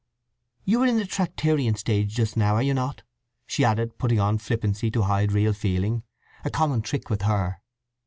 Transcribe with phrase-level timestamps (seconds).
[0.65, 3.03] "You are in the Tractarian stage just now, are you not?"
[3.45, 6.01] she added, putting on flippancy to hide real feeling,
[6.43, 7.61] a common trick with her.